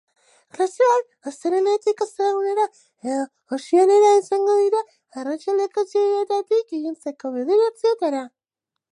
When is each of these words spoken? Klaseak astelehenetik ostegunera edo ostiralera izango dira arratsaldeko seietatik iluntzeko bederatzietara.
Klaseak 0.55 1.09
astelehenetik 1.31 1.99
ostegunera 2.05 2.63
edo 3.09 3.19
ostiralera 3.57 4.09
izango 4.21 4.55
dira 4.61 4.81
arratsaldeko 5.23 5.83
seietatik 5.91 6.73
iluntzeko 6.79 7.31
bederatzietara. 7.37 8.23